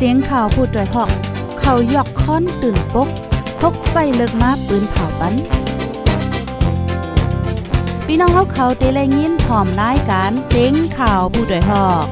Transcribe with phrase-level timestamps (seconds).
[0.00, 1.10] เสียงข่าวพูดด้วยหอก
[1.60, 3.08] เขายอกค้อนตื่นปก
[3.60, 5.34] พกใส่เลิกมาปืนเผาปัน
[8.06, 12.06] พี่น้องเขาเขาเตะแลยินพร้อมรายการเสียงข่าวผู้ด้วยหอก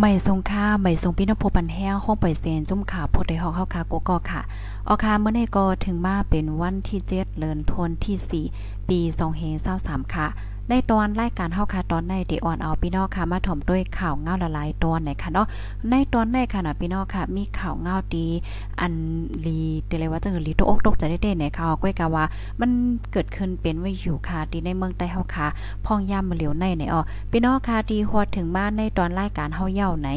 [0.00, 4.40] ไม่ทรงค่าไม่ทรงพี่นพบันแห้งห้องปล่อยเซนจุ่มขาพดได้หอกเข้าคาโกกอค่ะ
[4.88, 8.44] ออคาเมื่อในกอถึงมาเป็นวันที่เจ็ดเลินทนที่สี่
[8.88, 10.26] ปีสองเฮนเส้าสามค่ะ
[10.70, 15.46] ในตอนรายการเฮาค่ะตอนในเดออนเอาพี่น้องค่ะมาถ่อมด้วยข่าวเงาละลายตอนไหนค่ะเนาะ
[15.90, 18.26] ในตอนในค่ะนะพี่น้องค่ะ มีข่าวเงาดี
[18.80, 18.94] อัน
[19.46, 22.24] ลีเตเลยว่าจังลีตกอกตกใจได้ๆในข่าวก้อยกะว่า
[22.60, 22.70] มัน
[23.12, 25.46] เกิดขึ้นเป็นไว้อยู่ค่ะที่ในเมืองใต้เฮาค่ะ
[25.84, 30.08] พองยามมาเหลียวในในอ๋อพี่น้องค่ะที่ฮอดถึงมาในตอนรายการเฮาเย้าไหน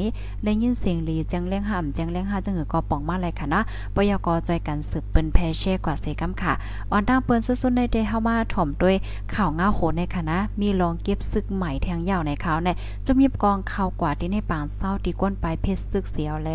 [0.43, 3.61] ได้ยินเสียงลีจังเลี้ยงห่ำจังเลี้ยงหาจังหือก็ป่องมาเลยค่ะนะ
[3.95, 6.53] ปยกจอยกันสืบเปิ้นแพเช่กว่าเซกัมค่ะ
[6.91, 8.95] อ่อนทางเปิ้นสุดๆในเดเฮามาถ่อมด้วย
[9.33, 12.75] ข่าวเงาโหในค่ะนะมีรองเก็บซึกใหม่แทงยาวในเขาเนี่ย
[13.05, 16.49] จะมีกองเข่ากว่าที่ในปางเศร้าตีก้นปลายเพชรซึกเสียวแล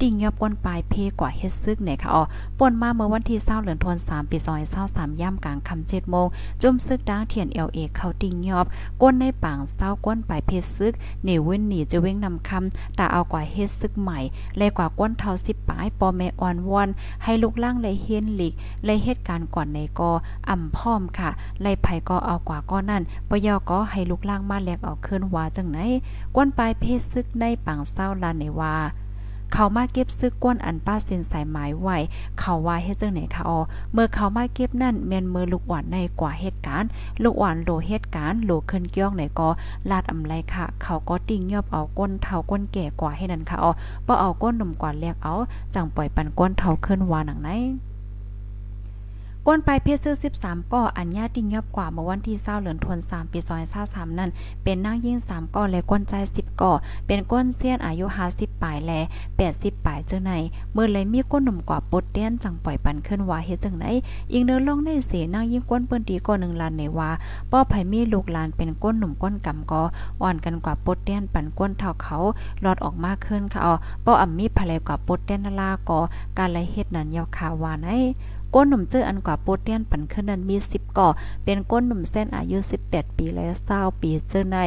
[0.00, 2.22] ติ่งยอบก้นปลายเพกว่าเฮ็ดซึกเนี่ยค่ะอ๋อ
[2.58, 4.38] ป่นมาเมื่อวันที่20เหลือนธันวามปี
[4.78, 6.26] 2023ย่ำกลางค่ำ7โมง
[6.62, 8.66] จุ่มซึกดังเทียน LA เอเขาติ่งยอบ
[9.02, 10.92] ก้นในปางเศร้าก้นปลายเพชรซึก
[11.22, 14.18] เหนเว้นหนีจะเว้งนำคำตาเอากว่าเฮ็ดซึกใหม่
[14.56, 16.88] แลกว่าก้นเท่า10ปลายปอแม่อ่อนวอน
[17.24, 18.54] ให้ลูกล่างเลยเฮียนหลีก
[18.84, 20.10] เลยเหตุการณ์ก่อนในกอ
[20.48, 21.30] อ่ำพร้อมค่ะ
[21.60, 25.78] ไล่ไผก็เอากว่าก้อนนั่นปยอก็ให้ลูกล่างมาแลกเอาคืนว่าจังไหน
[26.34, 28.76] กวนปลายเพศซึกในปังเศร้าลานในว่า
[29.54, 31.96] เขามาเก็บซึกก้นอันป้าเส้นสายหมายไว้
[32.38, 33.58] เขาว่าเฮ็ดจังไหนคะออ
[33.92, 36.88] เมื่อเขามาเก็บนั่นแม่นมือลูกอ่อนในกว่าเหตุการณ์
[37.22, 39.48] ลูกอ่อนโลเหตุการณ์โลขึ้นเกี้ยงไหนก็
[39.90, 43.72] ลาดอำไรค่ะ เขาก็ติ่งยอบเอาก้นเท่าก้นแก่กว่าให้นั่นค่ะอ๋อ
[44.06, 45.34] บ่เอาก้นหนุ่มกว่าเรียกเอา
[45.74, 47.50] จังปล่อยปันก้นเท่าขึ้นวาหนังไหน
[49.50, 53.38] ก้นปลายเพศซื้อ13ก่ออัญญาติงยอบกว่าเมื่อวันที่20เหลือนธันวามปี
[53.78, 54.30] 2023นั่น
[54.64, 56.72] เป็นนางยิ่ง3ก่อและก้นใจ10ก่อ
[57.06, 59.00] เป็นก้นเซียนอายุ50ปลายและ
[59.42, 60.32] 80ปลายเจ้าไหน
[60.72, 63.84] เมื่อเลยมีก้นหนุ่มกว่าปดเตี้ยนจังปล่อยปันขึ้นว่าเฮ็ดจังไหน
[64.32, 67.10] อีกเดินลงในเสนางยิ่งก้นเปิ้นดีก่อ1ล้านในว่า
[67.50, 69.82] ป้อไผมีลูกหลานเป็นก้นหนุ่มก้นกำก่อ
[70.22, 72.16] อ่อนกันกว่าปดเตี้ยนปันก้นเท่าเขา
[72.60, 75.98] หลอดออกมาขึ้นค่ะอ๋อป้ออ่ำมีภรรยกว่าปดเตี้ยนลาก่อ
[76.38, 77.92] การไลเฮ็ดนั้นยาวคาวานไอ
[78.54, 81.08] ก้นหนุ่มเจออันกว่าโปเตียนปันขึ้นนั้นมี 10ก่อ
[81.44, 83.44] เป็นก้นหนุ่มเส้นอายุ 18 ปีและ
[83.74, 84.58] 20ปีเจอใน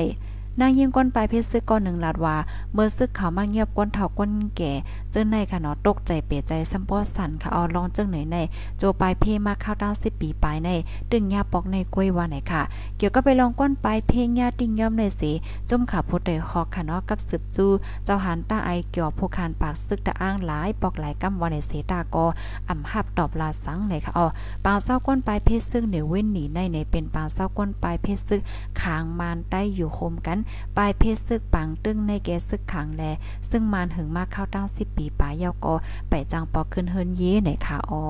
[0.59, 2.35] นางยิงก้นปลายเพชรซึกก้อนหนึ่งลาดว่า
[2.73, 4.71] เมื่อซึกเขามาเงียบก้นเท่าก้นแก่
[5.11, 8.37] เจ้าในค่ะเนาะตกใจเปใจซัมปอสันค่ะเอาลองจังไหนใน
[8.77, 10.69] โจปลายเพมาเข้าด้านสิบปีปลายใน
[11.11, 12.61] ตึงยาปอกในกล้วยว่าไหนค่ะ
[12.97, 15.31] เกี่ยวก็ไปลองก้นปลายเพงยาติงย่อมในสี
[15.69, 17.65] จุ่มขาพุทธฮอกค่ะเนาะกับสืบจู
[18.05, 22.25] เจ้าหันตาไอเกี่ยวผู้คานปากซึกตะอ้างหลายปอกหลายกำวันในเสตากอ
[22.69, 24.27] อ่ำหับตอบลาสังในค่ะอ๋อ
[24.65, 28.41] ปางเศร้าก้นปลายเพชรซึ่งเหนียวเว้นหนีในในเป็นปางเศร้าก้นปลายเพชรซึ่ง
[28.81, 30.37] คางมานใต้อยู่โคมกัน
[30.77, 33.03] ปลายเพชรซึกปังตึ้งในแกซึกขังแล
[33.49, 35.73] ซึ่งมานหึงมากเข้าตั้ง10ปีปลายยาวก็
[36.09, 38.05] ไปจังปอขึ้นเฮิรนเย่ในค่ะออ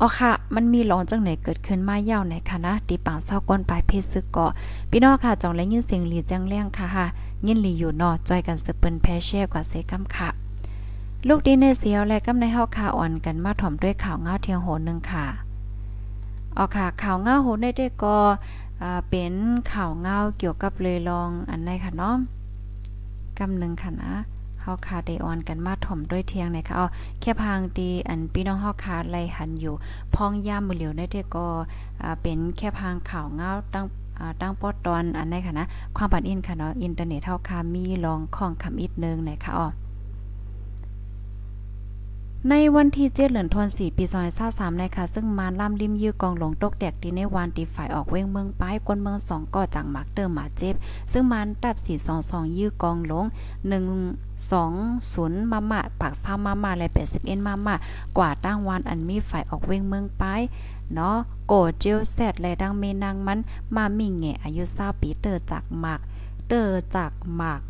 [0.00, 4.50] อ๋อค่ะ มันมีหลอนจังไหนเกิดขึ้นมาเยาวในค่ะนะตีปางเศร้าก้นปลายเพศซึกเกาะ
[4.90, 7.06] พี่น้องค่ะจองและยินเสียงหลีจังเลี้ยงค่ะค่ะ
[7.46, 10.28] ยินหลีอยู่นอจอยกันสืบเปิ้นแพเช่กว่าเซกัมค่ะ
[11.28, 15.26] ลูกดีในเสียวและกำในเฮาค่ะอ่อนกันมาถ่อมด้วยข่าวเงาเทียงโหนึงค่ะ
[16.56, 18.16] อ๋อค่ะข่าวเงาโหได้ได้ก็
[19.08, 19.32] เป็น
[19.72, 22.16] ข่าวเงาเกี่ยวกับเลยลองอันใดค่ะเนาะ
[23.38, 24.14] กำนึงค่ะนะ
[24.60, 26.86] เฮาคาเดออนกันมาถ่อมด้วยเทียงนะคะเอา
[27.20, 29.74] แค่พางดีอันพี่น้องเฮาคาไลหันอยู่
[30.14, 31.04] พองย่ามมือเหลียวได้
[31.36, 31.46] ก็
[32.22, 33.84] เป็นแค่พางข่าวเงาตั้ง
[34.40, 39.66] ตั้งปอดตอนอันใดค่ะนะ ความปันอินค่ะเนาะอินเทอร์เน็ตเฮาคามีลองของคำอีกนึงนะคะอ๋อ
[42.50, 50.74] ในวันที่เจ็ดเหลือนทนสี่ปีซอยซาสามในค่ะ ซึ่งมานล่ำริมยื้อกองหลงตกแดกดีในวันตีฝ่ายออกเว้งเมืองป้ายกวนเมืองสองก่อจากมักเติมหมาเจ็บ
[51.12, 53.24] ซึ่งมันตับสี่สองสองยื้อกองหลง
[53.68, 53.84] หนึ่ง
[54.50, 54.72] สอง
[55.12, 57.74] ศูนย์มามาปากซ้ามามาและแปดสิบเอ็นมามา
[58.18, 60.40] กว่าตั้งวันอันมีฝ่ายออกเว้งเมืองป้าย
[60.94, 61.16] เนาะ
[61.46, 63.38] โกเจียวแซดและดังเมนางมัน
[63.74, 66.00] มามิงแงอายุเศร้าปีเตอร์จากหมาก
[66.48, 67.62] เตอร์จากหมาก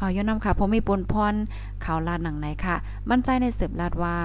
[0.00, 1.34] เอาย้อนนำค่ะผมมีปนพร
[1.84, 2.76] ข่าวลาดหนังไหนค่ะ
[3.10, 4.16] มั่นใจในสืบลาดว่า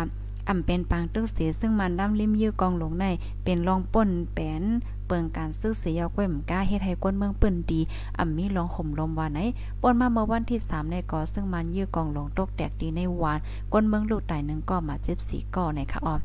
[0.50, 3.06] อ่ำเป็นปางตึกเสียซึ่งมันดำลิ้มยื้อกองหลงใน
[3.44, 4.63] เป็นรองป่นแปน
[5.07, 7.81] เปิงการซื้อเสียก้วยมก้าเฮ็ดให้ก้นเมืองปิ้นดี
[8.18, 9.39] อ่ำมีลองห่มลมว่าไหน
[9.81, 13.39] ป่นมาเมื่อวันที่3ในกอซึ่งมันยื้อกองหลงตกแตกดีในวาน
[13.74, 16.16] ก้นเมืองลูกไต่นึงก็มาเจ็บสีก่อในค่ะอ๋อ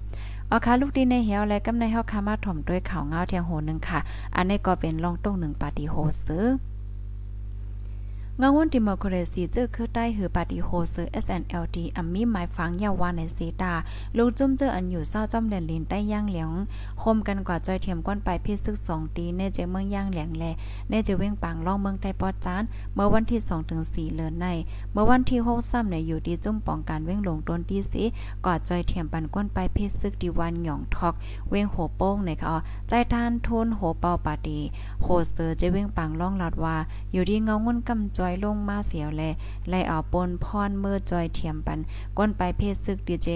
[0.50, 4.00] อาคาลูกดีในเหี่ยวและกำในเฮาคามาถ่อมด้วยข่าวเงาเทียงโหนึงค่ะ
[4.36, 5.94] อันนี้ก็เป็นลองต้งหนึ่งปาฏิโฮ
[6.26, 6.44] ซื้อ
[8.42, 13.72] งาวนดิโมคราซีเจอคือใต้หือปาฏิโฮเซอร์ SNLD อัมมี่หมายฟังยาวาในเซตา
[14.16, 16.50] ลูกจุ้มเจออันอยู่เศร้าจอมแดนลินใต้ย่างเหลียง
[17.02, 20.44] คมกันกว่าจอยเทียมก้นไปพิซึก2ตีเนเจเมืองย่างเหลียงแล
[20.88, 22.62] เนเจเว้งปังล่องเมืองใต้ปอดจาน
[22.94, 24.46] เมื่อวันที่2ถึง4เลือนใน
[24.92, 28.04] เมื่อวันที่6ซ้ำในอยู่ดีจุ้มป้องการเว้งหลงต้นที่สิ
[28.44, 31.14] กว่าจอยเทียมปันก้นไปพิซึกดีวันหยองทอก
[31.48, 32.56] เว้งโหโป้งในค่ะ
[32.88, 34.58] ใจทานทุนโหเปาปาดี
[35.02, 36.76] โฮเซอร์เจเว้งปังล่องลาดว่า
[37.12, 39.22] อยู่ดีเงางุ่นกำจอยลงมาเสียวแล
[39.68, 41.78] ไล่เอาปนพรเมื่อจอยเทียมปัน
[42.18, 43.28] ก้นไปเพศซึกดีเจ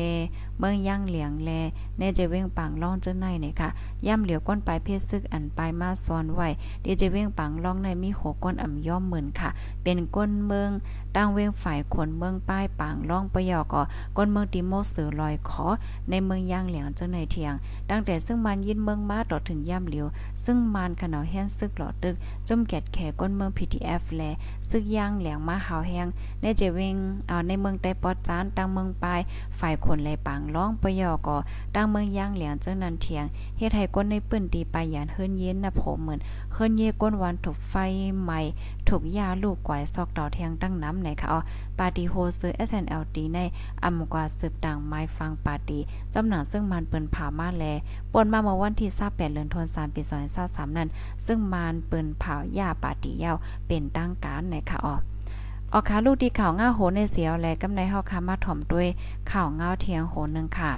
[0.59, 1.51] เมืองย่างเหลียงแล
[1.99, 3.69] เนเจเว้งปังล่องเจ้าในเนี่ยค่ะ
[4.07, 6.49] ย่ำเหลียวก้นไปเพศซึกอันไปมาซ้อนไว้
[6.85, 9.51] ดีเจเว้งปังล่องในมีหกก้นอ่ำย่อมเหมื่นค่ะ
[9.83, 10.71] เป็นก้นเมือง
[11.17, 13.83] ตั้งเว้งฝ่ายขนเมืองป้ายปางล่องปยอก็
[14.17, 15.67] ก้นเมืองติโมสือลอยขอ
[16.11, 17.55] ในเมืองย่างเหลียงเจ้าในเทียง
[17.91, 20.07] ตั้งแต่ซึ่งมันยินเมืองมาต่อถึงย่ำเหลียว
[20.47, 22.15] ซึ่งมานขนาแห้งซึกหลอดตึก
[22.49, 24.23] จุ่มแกดแขก้นเมือง PTF แล
[24.71, 26.07] ซึกย่างเหลียงมาหาวแห้ง
[26.43, 26.97] ในเจวิง
[27.29, 29.21] เอาในเมืองไต้ปอดจานตั้งเมืองปลาย
[29.59, 31.37] ฝ่ายคนไหลปางร้องปยอก่อ
[31.75, 33.25] ตั้งเมืองย่างเหลียงเจ้านันเทียง
[33.59, 36.21] เฮ็ดให้ก้นในปื้นตีไปยานเฮิรนเย็นนะผมเหมือน
[36.53, 37.75] เฮิรนเย่ก้นวันถูกไฟ
[38.23, 38.41] ใหม่
[38.89, 41.41] ถูกยาลูกกวายซอกดอแทงตั้งน้ำไหนค่ะอ๋อ
[41.79, 43.39] ปาร์ตี้โฮซื้อ SNLD ใน
[43.85, 45.81] อำกว่าสืบต่างไม้ฟังปาร์ตี้
[46.15, 47.65] จำหนังซึ่งมันเปิ้นผ่ามาแล
[48.13, 50.03] ปนมาเมื่อวันที่28เดือนธันวาคมปี
[50.41, 50.89] 2023นั้น
[51.27, 53.37] ซึ่งมันเปิ้นเผายาปาร์ตี้ยาว
[53.67, 54.95] เป็นตั้งการไหนค่ะอ๋อ
[55.73, 58.89] ออกขาลูกดีข่าวง่าโหในเสียวแลกำในเฮาคามาถ่อมด้วย
[59.31, 60.73] ข่าวง่าเทียงโหนึงค่ะ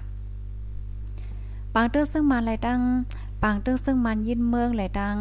[1.75, 2.81] ปังเตอร์ซึ่งมาลยตั้ง
[3.43, 5.19] ปังเตอร์ซึ่งมันยินเมืองลายตั้ง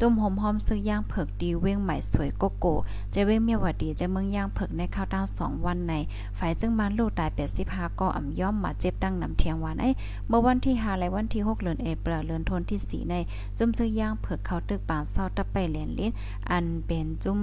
[0.00, 2.74] จุ่มหอมหอมซื้อย่างเผิกดีเว้งใหม่สวยโกโก้
[3.14, 5.94] จะเว้งเมียวดีจะเมืองย่างเผิกในข้าวตั้งสองวันใน
[6.38, 9.90] ฝ่ายซึ่งมันลูกตายเป็ดสิบห้าก็อ่ำย่อมมาเจ็บตั้งนำเทียงวันไอ้
[10.28, 13.14] เมื่อวันที่ห้าและวันที่หกเดือนเอเปรเดือนธันที่สี่ใน
[13.58, 16.12] จุ่มซื้อย่างเผิกเขาตึกปางเศร้าตะไปเหรียญลิ้น
[16.50, 17.40] อันเป็นจุ่ม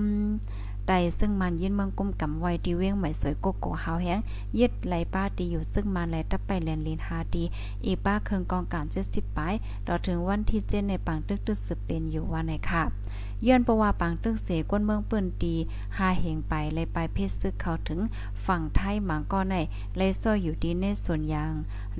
[0.89, 4.19] ใดซึ่งมันยินเมืองกุ้มกำไว้ดีเว้งใหม่สวยโกโก้เฮาแห้ง
[4.59, 7.43] ยึดไหลป้าดีอยู่ซึ่งมันไหลตะไปแลนลินฮาดี
[7.85, 9.53] อีป้าเคืองกองการ70ปลาย
[9.87, 12.83] ต่อถึงวันที่เจนในปังตึกตึกสืบเป็นอยู่ว่าไหนค่ะ
[13.47, 15.53] ย้อนประว่าปังตึกเสก้นเมืองปิ้นตี
[15.97, 17.99] หาเหงไปเลยไปเพชรซึกเขาถึง
[18.45, 19.55] ฝั่งไทยหมังก็ใน
[19.97, 21.51] เลยซ้ออยู่ดีในส่วนยาง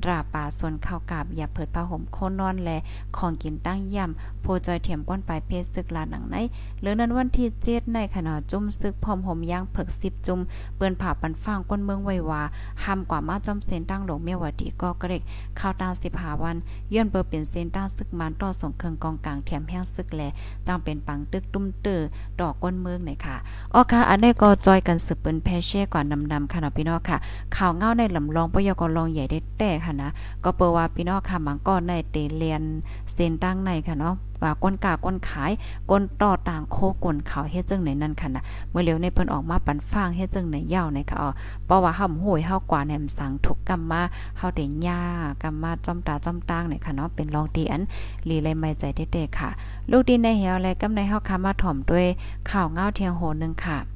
[0.07, 2.69] ราป่าส่วนข้าวกาบอย่าเปิดผ้าห่มโคนนอนแล
[3.17, 6.35] ของกินตั้งย่ำโพจอยเถียมก้นไปเพชรซึกลาหนังใน
[6.79, 10.39] เหลือนั้นวันที่เจ็ดในขณะจุ่มซึกพร้อมห่มย่างเผิกสิบจุ่ม
[10.77, 12.41] เปิ้นผ่าปันฟางก้นเมืองไว้ว่า
[12.83, 15.21] ห้ามกว่ามาจอมเซนตั้งหลงเมียวดีก็เกรก
[15.59, 16.57] ข้าวตาสิบหาวัน
[16.93, 20.21] ย้อนเปิดเป็นเซนตั้งซึกมันต่อส่งเครื่องกองกลางแถมแห้งซึกแล
[20.67, 22.01] จังเป็นปังตึกตุ้มเตอ
[22.39, 23.35] ดอกก้นเมืองหน่อยค่ะ
[23.73, 27.17] อ๋อค่ะ อันนี้ก็จอยกันสืบเปิ้นแพเช่กว่านำๆค่ะเนาะพี่น้องค่ะ
[27.55, 30.09] ข่าวเงาในลำลองปยกลองใหญ่ได้แต่ค่ะนะ
[30.43, 32.63] ก็เปิดว่าพี่น้องค่ะมังก็ในเตเลียน
[33.11, 35.51] เซนตั้งในค่ะเนาะ ว่าก้นกาก้นขาย
[35.89, 41.29] ก้นต่อต่างโคก้นเขาเฮ็ดจังไหนนั่นค่ะนะเมื่อเร็วในเพิ่นออกมาปันฟางเฮ็ดจังไหนยาวในค่ะอ๋อ
[41.65, 44.01] เพราะว่าเฮาโหยเฮากว่าแหนมสังทุกกรรมมา
[44.37, 45.01] เฮาได้ยา
[45.43, 47.81] กรรมมาจ้อมตาจ้อมตางในค่ะเนาะเป็นรองตีอัน
[48.27, 49.49] ลีเลยไม่ใจเด้ๆค่ะ
[49.91, 52.07] ลูกดินในเหี่ยวและกำในเฮาคามาถ่อมด้วย
[52.49, 53.92] ข่าวเงาเทียงโหนึงค่ะ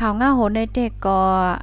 [0.00, 1.18] ข่าวง่าโหในเด็กก็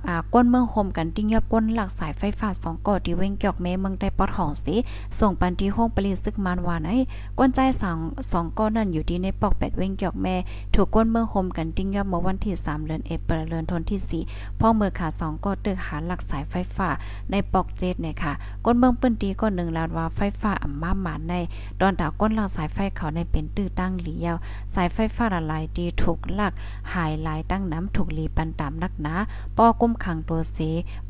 [0.08, 4.76] อ่าก้นเมืองโฮมกันติ้งยับก้นหลักสายไฟฟ้า2ก่อที่เว้งเกี่ยวเมเมืองได้ปอดห้องสิ
[5.20, 6.98] ส่งปันที่ห้องปริซึกมานวานไอ้
[7.40, 7.60] ก้นใจ
[7.96, 10.36] 2 2ก้อนนั่นอยู่ที่ในปอก8เว้งเกี่ยวแม่
[10.74, 14.22] ถูกก้นเมืองโฮมกันติ้งยับเมื่อวันที่3เดือนเอเปรเดือนธันวาคมที่
[14.60, 16.90] พ่อเมื่อขา2ก็ตึกหาหลักสายไฟฟ้า
[17.32, 18.34] ในปอกเจ็ดเนี่ยค่ะ
[18.66, 21.34] ก้นเมืองปื้นตีก็1ลาว่าไฟฟ้าอ่ำมาหมานใน
[21.80, 24.36] ตอนตาวก้นหลักสายไฟเขาในเป็นตื้อตั้งหลียว
[24.76, 26.54] สายไฟฟ้าละลายดีถูกหลัก
[26.94, 29.16] หายลายตั้งน้ำถูกลีปันตามนักหนา
[29.58, 30.58] ป้อกุ้มขังตัวเส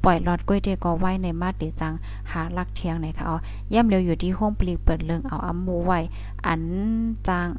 [0.03, 1.93] ปล่อยหลอดก้วยเดกอไว้ในมาเดจัง
[2.31, 3.35] หาลักเทียงไหนคะเอา
[3.73, 5.99] ย่ำเร็วอยู่ที่ห้องปลีกเปิดเลิงเอาอัมมูไว้
[6.45, 6.61] อัน
[7.27, 7.49] จาง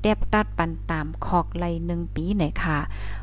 [0.00, 2.78] เดบตัดปันตามคอกไลหนึ่งปีไหนค่ะ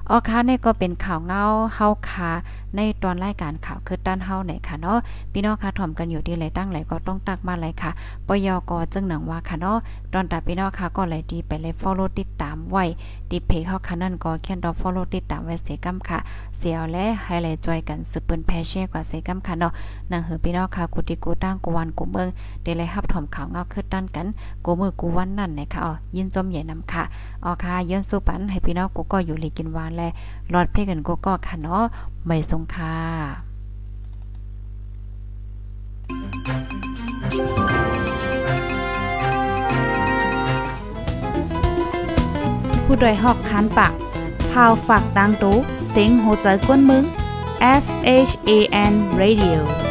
[0.09, 1.43] ออค่ะนี่ก็เป็นข่าวเงา
[1.75, 2.31] เฮาคา
[2.75, 4.97] ในตอนรายการข่าวคือด้านเฮาไหนค่ะเนาะ
[5.31, 7.91] พี่น้องค่ะถ่อมกันอยู่ที่ไหนตั้งไหลก็ต้องตักมาเลยค่ะ
[8.27, 9.77] ปยกจึงหนังว่าค่ะเนาะ
[10.13, 12.83] ตอนตาพี่น้องค่ะก็เลยดีไปเลย follow ติดตามไว้
[13.31, 16.19] ดีเพจเฮาค่ะนั่นก็เขียนดอก follow ติดตามไว้เสกำค่ะ
[16.57, 19.71] เสียวและให้เลยจอยกันสืบเปิ้นแพแชร์กว่าเสกำค่ะเนาะ
[20.11, 22.27] นังเหือพี่น้องค่ะกูติกูตั้งกูวันกูเมือง
[22.63, 24.27] ได้เลยรับถ่อมข่าวเงาคือด้านกัน
[24.65, 27.03] กูมือกูวันนั่นไหนะคะอ๋อยินจมใหญ่นำค่ะ
[27.43, 30.09] อ๋อค่ะย้อนสู้ปันให้พี่น้องกูก็อยู่หลีกินหวานและ
[30.53, 31.83] รอดเพ่กันกูก็ค่ะเนาะ
[32.25, 32.95] ไม่สงค่ะ
[42.85, 43.93] ผู้ดยหอกคันปาก
[44.51, 45.57] พาวฝากดังตู้
[45.89, 47.03] เซ็งโหใจก้นมึง
[47.83, 47.85] S
[48.29, 48.51] H A
[48.91, 49.86] N Radio